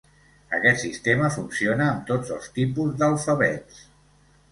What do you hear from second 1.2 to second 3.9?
funciona amb tots els tipus d'alfabets.